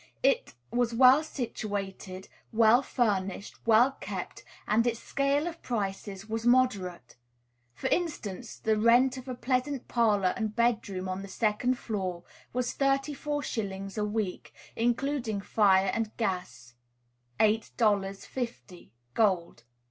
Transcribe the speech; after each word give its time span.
It 0.23 0.55
was 0.71 0.95
well 0.95 1.23
situated, 1.23 2.27
well 2.51 2.81
furnished, 2.81 3.59
well 3.67 3.91
kept, 4.01 4.43
and 4.67 4.87
its 4.87 4.99
scale 4.99 5.45
of 5.45 5.61
prices 5.61 6.27
was 6.27 6.43
moderate. 6.43 7.17
For 7.75 7.85
instance, 7.89 8.57
the 8.57 8.79
rent 8.79 9.17
of 9.17 9.27
a 9.27 9.35
pleasant 9.35 9.87
parlor 9.87 10.33
and 10.35 10.55
bedroom 10.55 11.07
on 11.07 11.21
the 11.21 11.27
second 11.27 11.77
floor 11.77 12.23
was 12.51 12.73
thirty 12.73 13.13
four 13.13 13.43
shillings 13.43 13.95
a 13.95 14.03
week, 14.03 14.55
including 14.75 15.39
fire 15.39 15.91
and 15.93 16.09
gas, 16.17 16.73
$8.50, 17.39 18.89
gold. 19.13 19.65